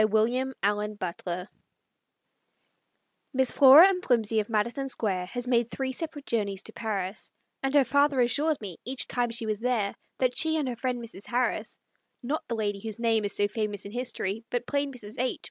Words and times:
WILLIAM 0.05 0.55
ALLEN 0.63 0.95
BUTLER 0.95 1.41
NOTHING 1.41 1.45
TO 1.45 1.51
WEAR 1.53 3.35
Miss 3.35 3.51
Flora 3.51 3.93
M'Flimsey, 3.93 4.39
of 4.39 4.49
Madison 4.49 4.89
Square, 4.89 5.27
Has 5.27 5.45
made 5.47 5.69
three 5.69 5.91
separate 5.91 6.25
journeys 6.25 6.63
to 6.63 6.73
Paris, 6.73 7.29
And 7.61 7.75
her 7.75 7.83
father 7.83 8.19
assures 8.19 8.59
me, 8.61 8.77
each 8.83 9.05
time 9.07 9.29
she 9.29 9.45
was 9.45 9.59
there, 9.59 9.93
That 10.17 10.35
she 10.35 10.57
and 10.57 10.67
her 10.67 10.75
friend, 10.75 10.99
Mrs. 11.03 11.27
Harris 11.27 11.77
(Not 12.23 12.43
the 12.47 12.55
lady 12.55 12.79
whose 12.79 12.97
name 12.97 13.23
is 13.25 13.35
so 13.35 13.47
famous 13.47 13.85
in 13.85 13.91
history, 13.91 14.43
But 14.49 14.65
plain 14.65 14.91
Mrs. 14.91 15.19
H. 15.19 15.39